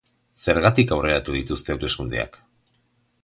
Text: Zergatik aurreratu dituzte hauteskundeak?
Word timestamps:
Zergatik 0.43 0.93
aurreratu 0.95 1.35
dituzte 1.37 1.75
hauteskundeak? 1.75 2.39